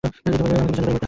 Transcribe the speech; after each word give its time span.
আমাকে 0.03 0.19
বিজয়গড়েই 0.25 0.61
মরিতে 0.61 0.81
দিন। 0.81 0.97